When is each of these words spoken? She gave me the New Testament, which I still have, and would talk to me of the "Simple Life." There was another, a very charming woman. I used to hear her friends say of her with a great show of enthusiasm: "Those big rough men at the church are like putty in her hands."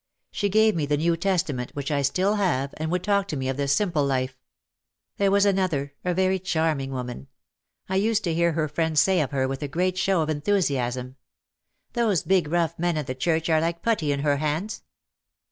She 0.31 0.49
gave 0.49 0.75
me 0.75 0.87
the 0.87 0.97
New 0.97 1.15
Testament, 1.15 1.69
which 1.75 1.91
I 1.91 2.01
still 2.01 2.33
have, 2.37 2.73
and 2.77 2.89
would 2.89 3.03
talk 3.03 3.27
to 3.27 3.37
me 3.37 3.47
of 3.49 3.57
the 3.57 3.67
"Simple 3.67 4.03
Life." 4.03 4.35
There 5.17 5.29
was 5.29 5.45
another, 5.45 5.93
a 6.03 6.11
very 6.15 6.39
charming 6.39 6.89
woman. 6.89 7.27
I 7.87 7.97
used 7.97 8.23
to 8.23 8.33
hear 8.33 8.53
her 8.53 8.67
friends 8.67 8.99
say 8.99 9.21
of 9.21 9.29
her 9.29 9.47
with 9.47 9.61
a 9.61 9.67
great 9.67 9.99
show 9.99 10.21
of 10.23 10.29
enthusiasm: 10.31 11.17
"Those 11.93 12.23
big 12.23 12.47
rough 12.47 12.79
men 12.79 12.97
at 12.97 13.05
the 13.05 13.13
church 13.13 13.47
are 13.47 13.61
like 13.61 13.83
putty 13.83 14.11
in 14.11 14.21
her 14.21 14.37
hands." 14.37 14.81